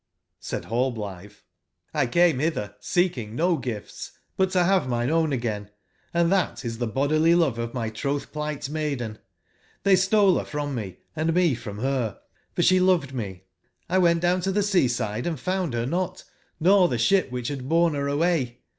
[0.41, 1.33] ''^^gjlHtD Rallblitbe:
[1.93, 5.69] ''1 came bitber seeking no ^^^ 0if ts, but to bave mine own again;
[6.11, 9.19] and tbat ^^^ IS tbe bodily love of my trotb/pligbt maiden.
[9.85, 12.17] tibey stole ber from me, & me from ber;
[12.55, 13.43] for sbe loved me.
[13.91, 16.23] X went down to tbc sea/side and found ber not,
[16.59, 18.61] nor tbe sbip wbicb bad borne ber away.